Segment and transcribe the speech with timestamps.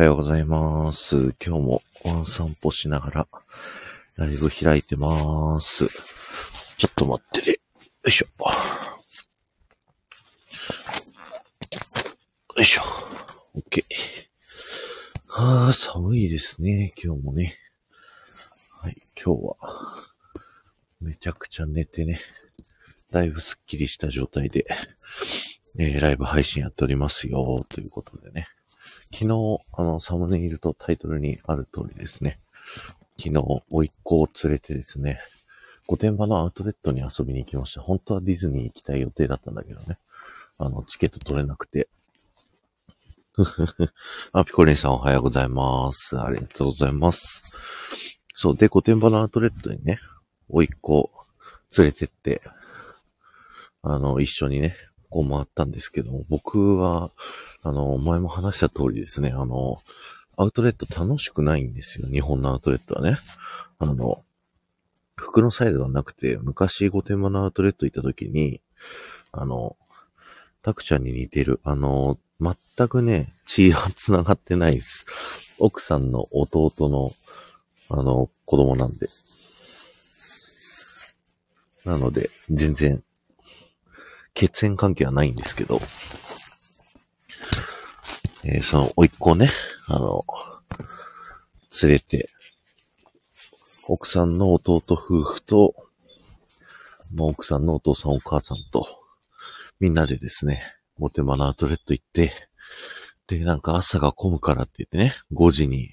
[0.00, 1.34] はようございます。
[1.44, 3.26] 今日もワン散歩しながら
[4.16, 5.86] ライブ開いてます。
[6.78, 7.50] ちょっと待ってて。
[7.50, 7.56] よ
[8.06, 8.26] いしょ。
[12.56, 12.80] よいしょ。
[13.58, 13.84] OK。
[15.28, 16.94] はあ、寒いですね。
[16.96, 17.58] 今日もね。
[18.80, 19.56] はい、今日は
[21.02, 22.22] めちゃくちゃ寝てね。
[23.10, 24.64] だいぶスッキリした状態で、
[25.78, 28.48] えーライブ配信やっておりますよ、ということでね。
[29.12, 32.36] 昨日、あの、サムネイルとタイトルにある通りですね。
[33.18, 33.38] 昨日、
[33.70, 35.20] 甥っ子を連れてですね、
[35.86, 37.80] 御殿場のアウトレットに遊びに行きました。
[37.80, 39.98] 本当はディズニー行きたい予定だったんだけどね。
[40.58, 41.88] あの、チケット取れなくて。
[44.32, 46.20] あ、ピコリンさんおはようございます。
[46.20, 47.42] ありがとうございます。
[48.36, 49.98] そう、で、御殿場のアウトレットにね、
[50.48, 51.10] 甥っ子
[51.76, 52.42] 連れてって、
[53.82, 54.76] あの、一緒にね、
[55.10, 57.10] こう回ったんですけど、僕は、
[57.62, 59.82] あの、前も話した通りですね、あの、
[60.36, 62.08] アウトレット楽しくないんですよ。
[62.08, 63.18] 日本のアウトレットはね。
[63.78, 64.24] あの、
[65.16, 68.62] 服のサイズがなくて、昔御殿場のアウトレット行った時に、
[69.32, 69.76] あの、
[70.62, 75.04] タクちゃんに似てる、あの、全くね、血が繋がってないです。
[75.58, 77.10] 奥さんの弟の、
[77.90, 79.08] あの、子供なんで。
[81.84, 83.02] なので、全然、
[84.34, 85.80] 血縁関係はないんですけど、
[88.44, 89.50] えーその、甥っ子をね、
[89.88, 90.24] あの、
[91.82, 92.30] 連れて、
[93.88, 95.74] 奥さんの弟夫婦と、
[97.18, 98.86] まあ奥さんのお父さんお母さんと、
[99.78, 100.62] みんなでですね、
[100.98, 102.32] モテマのアウトレット行って、
[103.26, 105.90] で、なんか朝が混むからって言ってね、5時に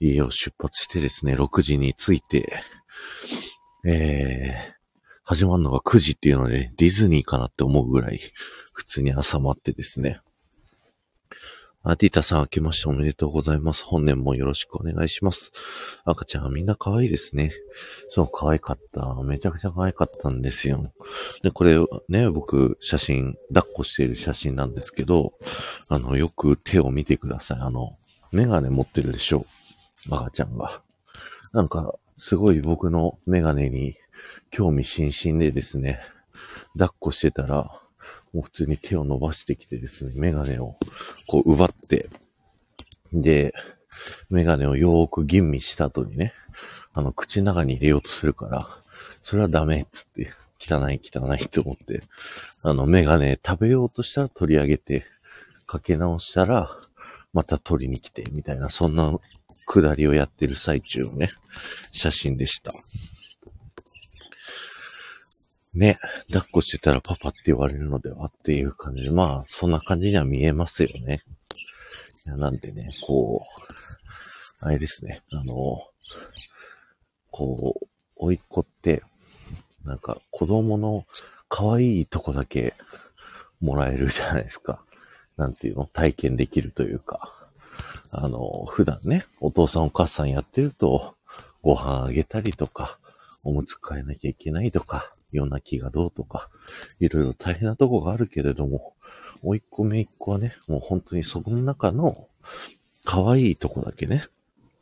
[0.00, 2.62] 家を出発してですね、6時に着いて、
[3.84, 4.75] えー、
[5.28, 8.20] 始まるのが9時っていうので、ディズニーかなって思うぐらい、
[8.72, 10.20] 普通に朝待ってですね。
[11.82, 13.82] アティタさん明けましておめでとうございます。
[13.82, 15.50] 本年もよろしくお願いします。
[16.04, 17.50] 赤ちゃんみんな可愛いですね。
[18.06, 19.20] そう、可愛かった。
[19.24, 20.84] めちゃくちゃ可愛かったんですよ。
[21.42, 21.76] で、これ
[22.08, 25.32] ね、僕、写真、抱っこしている写真なんですけど、
[25.88, 27.58] あの、よく手を見てください。
[27.62, 27.90] あの、
[28.32, 29.44] メガネ持ってるでしょ。
[30.08, 30.82] 赤ちゃんが。
[31.52, 33.96] なんか、すごい僕のメガネに
[34.50, 36.00] 興味津々でですね、
[36.74, 37.80] 抱っこしてたら、
[38.32, 40.74] もう普通に手を伸ばしてきてですね、メガネを
[41.26, 42.08] こう奪って、
[43.12, 43.54] で、
[44.30, 46.34] メガネをよーく吟味した後にね、
[46.94, 48.68] あの、口の中に入れようとするから、
[49.22, 50.26] それはダメっつって、
[50.58, 52.00] 汚い汚いって思って、
[52.64, 55.04] あの、メガネ食べようとしたら取り上げて、
[55.66, 56.76] かけ直したら、
[57.32, 59.12] また取りに来て、みたいな、そんな
[59.66, 61.30] くだりをやってる最中のね、
[61.92, 62.72] 写真でした。
[65.76, 65.98] ね、
[66.32, 71.22] 抱っこしてたらパパって言われるのではっていう感じで、まあ、そんな感じには見えますよね。
[72.26, 73.46] いや、なんでね、こ
[74.62, 75.82] う、あれですね、あの、
[77.30, 77.86] こう、
[78.16, 79.02] 甥っ子って、
[79.84, 81.04] なんか子供の
[81.48, 82.74] 可愛いとこだけ
[83.60, 84.82] もらえるじゃないですか。
[85.36, 85.84] なんていうの？
[85.86, 87.32] 体験できるというか。
[88.12, 91.14] あの、普段ね、お父さんお母さんやってると、
[91.62, 92.98] ご飯あげたりとか、
[93.44, 96.48] おむつ替えなきゃいけないとか、夜泣きがどうとか、
[97.00, 98.94] いろいろ大変なとこがあるけれども、
[99.42, 102.28] 甥っ子姪っ子はね、もう本当にそこの中の
[103.04, 104.26] 可愛いとこだけね、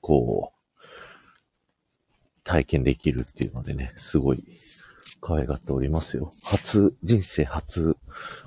[0.00, 0.58] こう、
[2.44, 4.42] 体験できるっていうのでね、すごい
[5.20, 6.32] 可愛がっておりますよ。
[6.42, 7.96] 初、人生初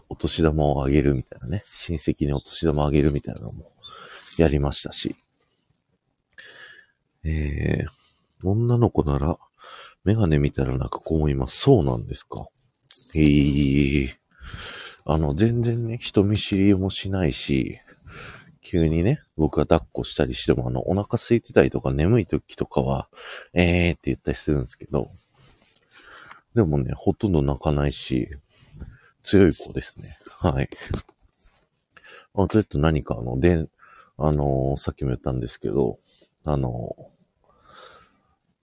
[0.09, 3.71] お年玉をあげるみたいなね、親戚にお年玉あげるみたいなのも
[4.37, 5.15] やりましたし、
[7.23, 9.37] えー、女の子なら、
[10.03, 11.57] メガネ見たら泣く子もいます。
[11.57, 12.47] そうなんですか？
[13.15, 14.09] へえ。
[15.05, 17.79] あの、全然ね、人見知りもしないし、
[18.61, 23.09] 急にね、僕が抱っこしたりしても、あの、お腹空いてたりとか眠い時とかは、
[23.53, 25.09] えーって言ったりするんですけど、
[26.55, 28.29] でもね、ほとんど泣かないし、
[29.23, 30.15] 強い子ですね。
[30.39, 30.69] はい。
[32.35, 33.67] あ、とえっと何かあの、で、
[34.17, 35.99] あのーさっきも言ったんですけど、
[36.43, 37.20] あのー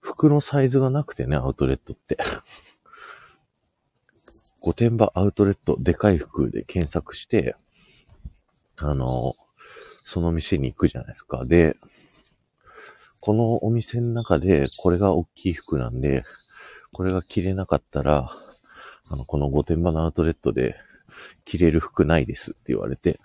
[0.01, 2.17] 服のサイズがなくてね、アウトレットって。
[4.61, 7.55] 御殿場アウトレットでかい服で検索して、
[8.75, 9.35] あの、
[10.03, 11.45] その店に行くじゃないですか。
[11.45, 11.77] で、
[13.21, 16.23] このお店の中でこれが大きい服なんで、
[16.93, 18.31] これが着れなかったら、
[19.05, 20.75] あの、この御殿場のアウトレットで
[21.45, 23.19] 着れる服ないですって言われて、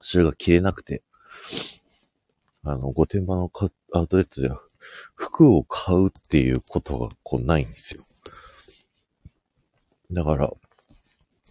[0.00, 1.02] それが着れなくて、
[2.64, 3.50] あの、御殿場の
[3.92, 4.60] アウトレットでは
[5.14, 8.04] 服を買うっていうことがこうないんですよ。
[10.12, 10.52] だから、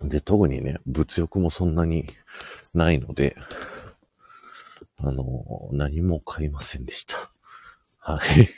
[0.01, 2.06] で、特にね、物欲もそんなに
[2.74, 3.35] ないので、
[4.97, 7.31] あの、何も買いませんでした。
[8.00, 8.50] はい。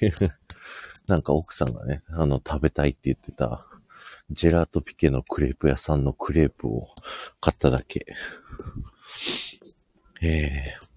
[1.07, 3.67] なんか奥さんがね、あの、食べたいって言ってた、
[4.31, 6.87] ジェラートピケのクレープ屋さんのクレープを
[7.41, 8.07] 買っただけ。
[10.21, 10.94] えー、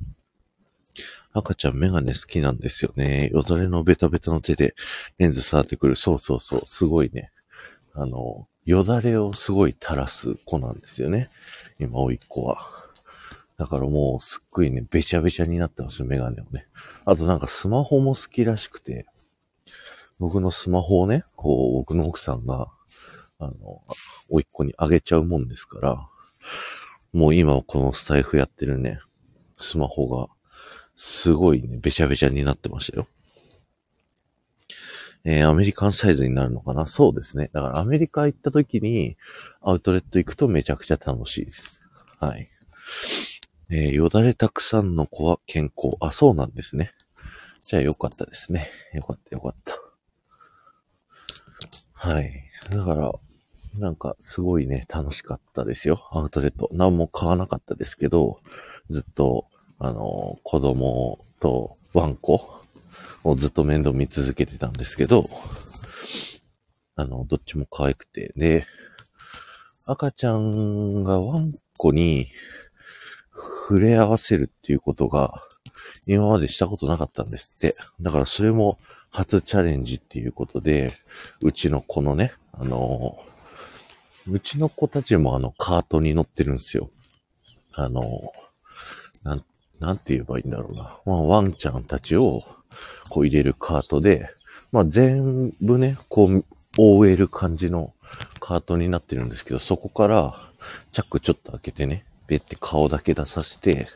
[1.32, 3.30] 赤ちゃんメガネ好きなんですよね。
[3.32, 4.75] よだれのベタベタの手で
[5.19, 5.96] レンズ触ってくる。
[5.96, 6.62] そうそうそう。
[6.66, 7.30] すごいね。
[7.94, 11.30] あの、よだれをすごい垂らす子なんですよね。
[11.78, 12.58] 今、おいっ子は。
[13.56, 16.66] だからもうすっごいね、べちゃべちゃになってます、メガネをね。
[17.04, 19.06] あとなんかスマホも好きらしくて、
[20.20, 22.69] 僕のスマホをね、こう、僕の奥さんが、
[23.40, 23.82] あの、
[24.28, 26.08] おいっ子にあげちゃうもんですから、
[27.12, 29.00] もう今このスタイフやってるね、
[29.58, 30.28] スマホが、
[31.00, 33.06] すごいね、べちゃべちゃになってましたよ。
[35.24, 36.88] えー、アメリカンサイズになるのかな？
[36.88, 37.50] そうですね。
[37.52, 39.16] だからアメリカ行った時に、
[39.60, 41.88] アウトレット行くとめちゃくちゃ楽しいです。
[42.18, 42.48] はい。
[43.70, 45.96] えー、よだれたくさんの子は健康。
[46.00, 46.92] あ、そうなんですね。
[47.60, 48.68] じゃあよかったですね。
[48.92, 49.74] よかったよかった。
[52.08, 52.42] はい。
[52.70, 53.12] だから、
[53.78, 56.08] なんかすごいね、楽しかったですよ。
[56.10, 56.68] アウトレット。
[56.72, 58.40] 何も買わなかったですけど、
[58.90, 59.46] ずっと、
[59.78, 62.62] あの、子供とワンコ
[63.25, 65.22] をずっと面倒見続けてたんですけど、
[66.96, 68.32] あの、どっちも可愛くて。
[68.36, 68.66] で、
[69.86, 72.28] 赤ちゃんがワンコに
[73.69, 75.32] 触れ合わせるっていうことが
[76.06, 77.75] 今までしたことなかったんですって。
[78.00, 78.78] だからそれも
[79.10, 80.92] 初チャレンジっていうことで、
[81.42, 83.19] うちの子のね、あの、
[84.26, 86.90] うちの子たちもあのカートに乗ってるんですよ。
[87.75, 88.02] あの、
[89.22, 89.44] なん、
[89.80, 90.98] なんて言えばいいんだろうな。
[91.06, 92.42] まあ、ワンちゃんたちを
[93.10, 94.30] こう入れるカートで、
[94.72, 96.44] まあ全部ね、こう
[96.78, 97.94] 覆える感じの
[98.40, 100.50] カートになってるんですけど、そこから
[100.92, 103.88] チャックちょっと開けてね、べって顔だけ出させて、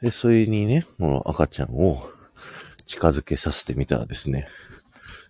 [0.00, 2.02] で、それにね、この赤ちゃんを
[2.86, 4.48] 近づけさせてみたらですね、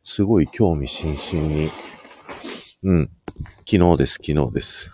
[0.05, 1.69] すごい興味津々に、
[2.82, 3.11] うん、
[3.69, 4.90] 昨日です、昨日です。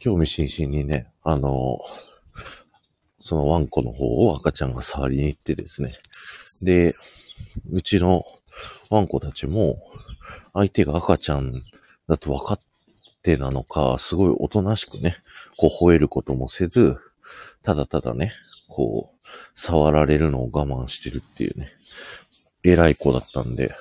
[0.00, 1.84] 興味津々にね、あの、
[3.20, 5.90] そのワンコの方を赤ちゃんが触りに行ってですね。
[6.62, 6.94] で、
[7.70, 8.24] うちの
[8.88, 9.78] ワンコたちも、
[10.54, 11.52] 相手が赤ちゃん
[12.08, 12.60] だと分かっ
[13.22, 15.16] てなのか、すごいおとなしくね、
[15.58, 16.96] こう吠えることもせず、
[17.62, 18.32] ただただね、
[18.66, 21.72] こう、触られるのを我慢してるっていうね、
[22.62, 23.74] 偉い子だったんで、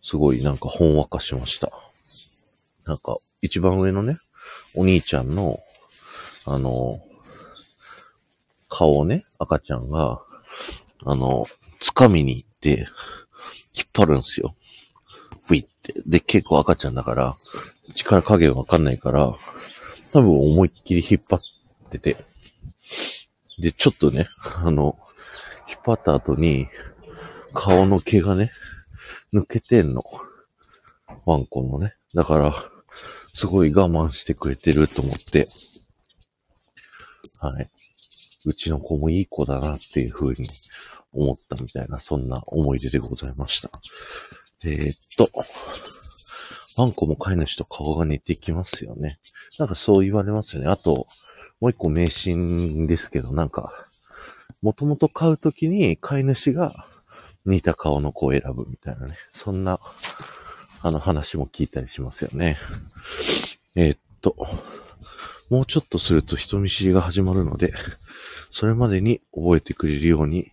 [0.00, 1.70] すごいなんかほんわかしました。
[2.86, 4.16] なんか、一番上のね、
[4.74, 5.60] お兄ちゃんの、
[6.44, 7.00] あの、
[8.68, 10.20] 顔をね、赤ちゃんが、
[11.04, 11.44] あの、
[11.80, 12.86] 掴みに行って、
[13.74, 14.54] 引っ張るんですよ。
[15.48, 15.94] ブイって。
[16.06, 17.34] で、結構赤ちゃんだから、
[17.94, 19.34] 力加減わかんないから、
[20.12, 21.40] 多分思いっきり引っ張っ
[21.90, 22.16] てて。
[23.58, 24.98] で、ちょっとね、あの、
[25.68, 26.68] 引っ張った後に、
[27.54, 28.50] 顔の毛がね、
[29.32, 30.04] 抜けてんの。
[31.26, 31.94] ワンコのね。
[32.14, 32.54] だから、
[33.34, 35.48] すごい我慢してくれてると思って。
[37.42, 37.68] はい。
[38.44, 40.48] うちの子もいい子だなっていう風に
[41.12, 43.70] 思ったみたいな、そんな思い出でございました。
[44.64, 45.28] えー、っと、
[46.80, 49.18] ワンコも飼い主と顔が似てきますよね。
[49.58, 50.68] なんかそう言われますよね。
[50.68, 51.06] あと、
[51.60, 53.72] もう一個迷信ですけど、なんか、
[54.62, 56.86] もともと飼うときに飼い主が
[57.44, 59.16] 似た顔の子を選ぶみたいなね。
[59.32, 59.80] そんな、
[60.82, 62.58] あの話も聞いたりしますよね。
[63.74, 64.36] えー、っと、
[65.52, 67.74] もうちょっとすると人見知りが始まるので、
[68.50, 70.50] それまでに覚えてくれるように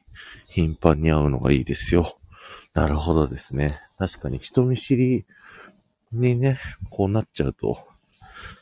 [0.49, 2.19] 頻繁に会うのがいいですよ。
[2.73, 3.69] なるほどですね。
[3.97, 5.25] 確かに人見知り
[6.11, 7.87] にね、こうなっちゃうと、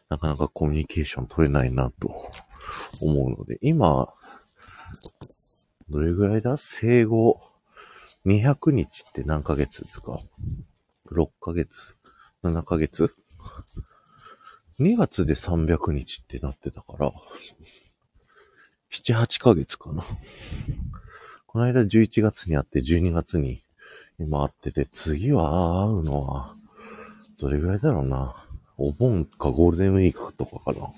[0.09, 2.29] なかなかコミュニケーション取れないなと
[3.01, 4.13] 思うので、今、
[5.89, 6.57] どれぐらいだ？
[6.57, 7.41] 生後
[8.27, 10.19] 200日って何ヶ月ですか
[11.11, 11.95] ?6 ヶ月
[12.43, 13.11] ?7 ヶ月？
[14.79, 17.13] ?2 月で300日ってなってたから、
[18.91, 20.03] 7、8ヶ月かな。
[21.45, 23.63] この間11月に会って12月に
[24.19, 26.55] 今会ってて、次は会うのは、
[27.39, 28.35] どれぐらいだろうな。
[28.77, 30.89] お盆かゴールデンウィークとかかな。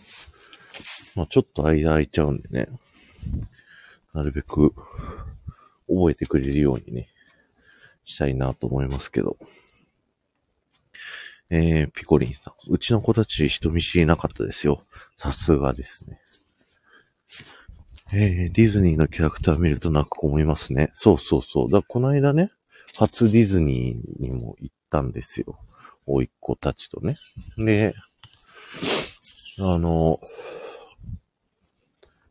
[1.15, 2.67] まあちょっと間空いちゃうんでね。
[4.13, 4.73] なるべく
[5.87, 7.07] 覚えてくれるようにね、
[8.03, 9.37] したいなと思いますけど。
[11.49, 12.53] えー、ピコリンさん。
[12.71, 14.83] うちの子たち人見知りなかったですよ。
[15.17, 16.19] さすがですね。
[18.11, 20.89] えー、ディズニーのキャラクター見ると泣く子もいますね。
[20.93, 21.71] そうそうそう。
[21.71, 22.51] だこの間ね、
[22.97, 25.59] 初ディズニーにも行ったんですよ。
[26.05, 27.17] おいっ子たちとね。
[27.57, 27.93] で、
[29.59, 30.19] あの、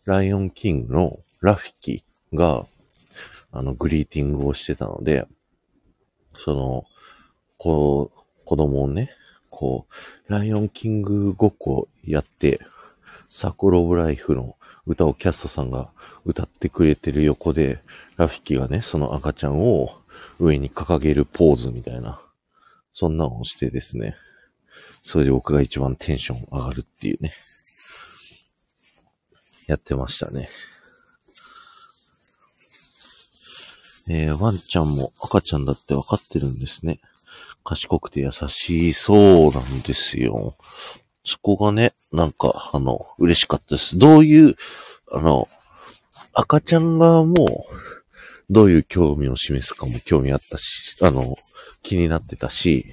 [0.05, 2.67] ライオンキングのラフィキが、
[3.53, 5.27] あの、グリーティングをしてたので、
[6.37, 6.85] その、
[7.57, 8.18] こう、
[8.49, 9.11] 子供をね、
[9.51, 9.87] こ
[10.27, 12.61] う、ライオンキングごっこやって、
[13.29, 15.91] サクルオブライフの歌をキャストさんが
[16.25, 17.83] 歌ってくれてる横で、
[18.17, 19.91] ラフィキがね、その赤ちゃんを
[20.41, 22.23] 上に掲げるポーズみたいな、
[22.95, 24.17] そんなのをしてですね、
[25.03, 27.35] それで僕が一番テンション上がるっていうね、
[29.67, 30.49] やってましたね。
[34.09, 36.99] えー、ワンちゃんも赤ちゃんだってわかってるんですね。
[37.65, 40.57] 賢くて優しそうなんですよ。
[41.25, 43.99] そこがね、なんか、あの、嬉しかったです。
[43.99, 44.57] どういう、
[45.13, 45.47] あの、
[46.33, 47.67] 赤ちゃん側も、
[48.51, 51.23] どういう興味を示すかも興味あったし、あの、
[51.83, 52.87] 気になってたし、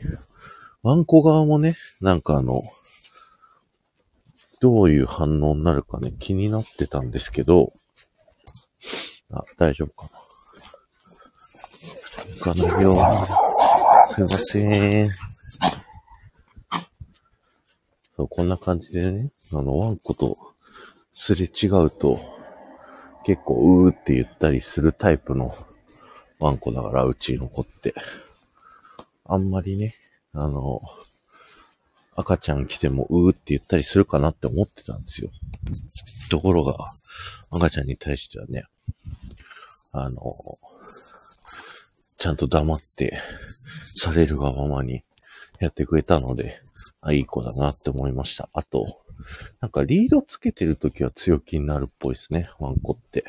[0.83, 2.61] ワンコ側もね、なんかあの、
[4.59, 7.71] どういう反応になるかね、気になってたんですけど、
[9.31, 10.25] あ、大丈夫かな。
[12.35, 12.93] 行かないよ。
[14.15, 15.09] すいません。
[18.15, 20.37] そう、こんな感じでね、あの、ワンコと
[21.11, 22.17] すれ違うと、
[23.25, 25.45] 結構、うーって言ったりするタイプの
[26.39, 27.93] ワンコだから、うちの子って。
[29.25, 29.95] あんまりね、
[30.33, 30.81] あの、
[32.15, 35.29] 赤ちゃん来てもうーって言ったりするかなって思ってたんですよ。
[36.29, 36.77] ところが、
[37.51, 38.63] 赤ちゃんに対してはね、
[39.91, 40.21] あの、
[42.25, 43.19] ちゃんと黙って、
[43.83, 45.03] されるがままに
[45.59, 46.59] やってくれたので、
[47.03, 48.49] あ、いい子だなって思いました。
[48.53, 48.99] あと、
[49.61, 53.25] なんかリードつけてるときは強気になるっぽいですね、ワンコって。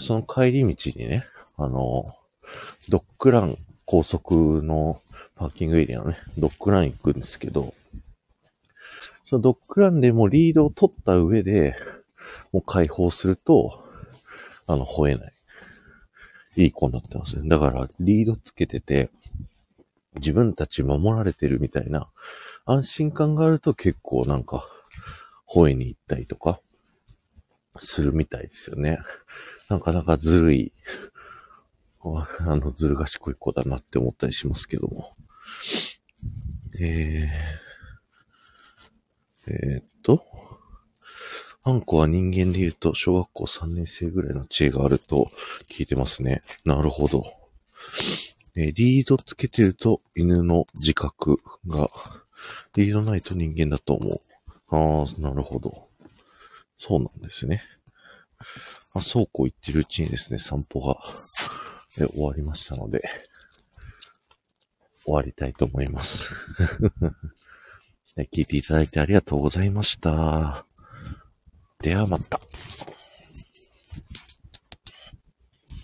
[0.00, 1.26] その帰り道にね、
[1.58, 2.06] あの、
[2.88, 5.02] ドッグラン、高速の
[5.36, 7.74] パーキングエリアのね、ドッグラン行くんですけど、
[9.28, 11.76] そのドッグランでもリードを取った上で、
[12.52, 13.84] もう解放すると、
[14.66, 15.33] あの、吠えない。
[16.62, 17.48] いい子になってますね。
[17.48, 19.10] だから、リードつけてて、
[20.16, 22.08] 自分たち守られてるみたいな
[22.64, 24.66] 安心感があると結構なんか、
[25.48, 26.60] 吠えに行ったりとか、
[27.80, 28.98] するみたいですよね。
[29.68, 30.72] なかなかずるい、
[32.02, 35.16] あの、ずる賢い子だなって思ったりしますけども。
[36.80, 40.24] えー、えー、っと、
[41.66, 45.26] あんこは人間で言うと小学校3年生ぐらいの知恵があると
[45.68, 46.42] 聞いてますね。
[46.64, 47.24] なるほど。
[48.54, 51.88] えリードつけてると犬の自覚が、
[52.76, 55.06] リードないと人間だと思う。
[55.06, 55.88] ああ、なるほど。
[56.76, 57.62] そうなんですね。
[58.92, 60.98] あ、そうこう言ってるうちにですね、散歩が
[62.02, 63.02] え終わりましたので、
[64.92, 66.34] 終わりたいと思います。
[68.32, 70.66] 聞いていただいてありがとうございました。
[71.84, 72.40] デアマンタ